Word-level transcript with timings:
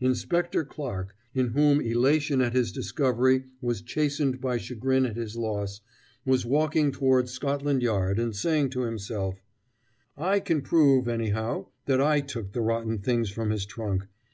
Inspector 0.00 0.64
Clarke, 0.64 1.14
in 1.34 1.48
whom 1.48 1.78
elation 1.82 2.40
at 2.40 2.54
his 2.54 2.72
discovery 2.72 3.44
was 3.60 3.82
chastened 3.82 4.40
by 4.40 4.56
chagrin 4.56 5.04
at 5.04 5.14
his 5.16 5.36
loss, 5.36 5.82
was 6.24 6.46
walking 6.46 6.90
towards 6.90 7.32
Scotland 7.32 7.82
Yard 7.82 8.18
and 8.18 8.34
saying 8.34 8.70
to 8.70 8.80
himself: 8.84 9.42
"I 10.16 10.40
can 10.40 10.62
prove, 10.62 11.06
anyhow, 11.06 11.66
that 11.84 12.00
I 12.00 12.22
took 12.22 12.52
the 12.52 12.62
rotten 12.62 12.96
things 13.00 13.28
from 13.28 13.50
his 13.50 13.66
trunk. 13.66 14.06